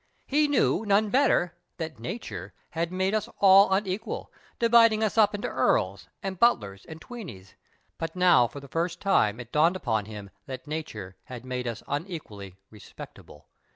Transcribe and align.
He 0.25 0.47
knew, 0.47 0.83
none 0.83 1.11
better, 1.11 1.53
that" 1.77 1.99
nature" 1.99 2.55
had 2.71 2.91
made 2.91 3.13
us 3.13 3.29
all 3.37 3.71
unequal, 3.71 4.31
dividing 4.57 5.03
us 5.03 5.15
up 5.15 5.35
into 5.35 5.47
carls 5.47 6.07
and 6.23 6.39
butlers 6.39 6.85
and 6.89 6.99
tweenies, 6.99 7.53
but 7.99 8.15
now 8.15 8.47
for 8.47 8.59
the 8.59 8.67
first 8.67 8.99
time 8.99 9.39
it 9.39 9.51
dawned 9.51 9.75
upon 9.75 10.05
him 10.05 10.31
that 10.47 10.65
*' 10.67 10.67
nature" 10.67 11.17
had 11.25 11.45
made 11.45 11.67
us 11.67 11.83
unequally 11.87 12.55
respectable. 12.71 13.45